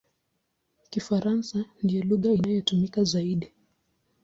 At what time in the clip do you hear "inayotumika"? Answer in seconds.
2.37-3.03